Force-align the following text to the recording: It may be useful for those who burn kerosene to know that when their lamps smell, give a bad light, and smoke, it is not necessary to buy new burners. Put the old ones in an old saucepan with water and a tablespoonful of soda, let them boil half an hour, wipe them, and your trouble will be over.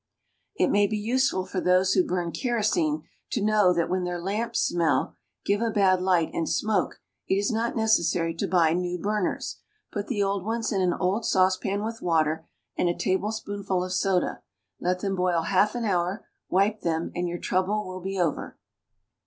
It 0.55 0.71
may 0.71 0.87
be 0.87 0.97
useful 0.97 1.45
for 1.45 1.61
those 1.61 1.93
who 1.93 2.03
burn 2.03 2.31
kerosene 2.31 3.03
to 3.33 3.43
know 3.45 3.71
that 3.71 3.87
when 3.87 4.03
their 4.03 4.19
lamps 4.19 4.59
smell, 4.61 5.15
give 5.45 5.61
a 5.61 5.69
bad 5.69 6.01
light, 6.01 6.31
and 6.33 6.49
smoke, 6.49 6.99
it 7.27 7.35
is 7.35 7.51
not 7.51 7.75
necessary 7.75 8.33
to 8.37 8.47
buy 8.47 8.73
new 8.73 8.97
burners. 8.97 9.57
Put 9.91 10.07
the 10.07 10.23
old 10.23 10.43
ones 10.43 10.71
in 10.71 10.81
an 10.81 10.93
old 10.93 11.27
saucepan 11.27 11.83
with 11.83 12.01
water 12.01 12.47
and 12.75 12.89
a 12.89 12.97
tablespoonful 12.97 13.83
of 13.83 13.93
soda, 13.93 14.41
let 14.79 15.01
them 15.01 15.15
boil 15.15 15.43
half 15.43 15.75
an 15.75 15.85
hour, 15.85 16.25
wipe 16.49 16.81
them, 16.81 17.11
and 17.13 17.27
your 17.27 17.37
trouble 17.37 17.85
will 17.87 18.01
be 18.01 18.19
over. 18.19 18.57